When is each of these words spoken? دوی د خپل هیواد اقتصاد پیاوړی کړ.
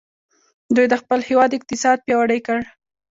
دوی 0.75 0.87
د 0.89 0.93
خپل 1.01 1.19
هیواد 1.29 1.51
اقتصاد 1.57 1.97
پیاوړی 2.05 2.39
کړ. 2.47 2.59